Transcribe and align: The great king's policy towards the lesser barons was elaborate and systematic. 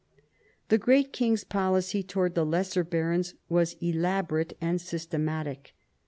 The 0.69 0.79
great 0.79 1.13
king's 1.13 1.43
policy 1.43 2.01
towards 2.01 2.33
the 2.33 2.43
lesser 2.43 2.83
barons 2.83 3.35
was 3.49 3.75
elaborate 3.81 4.57
and 4.59 4.81
systematic. 4.81 5.75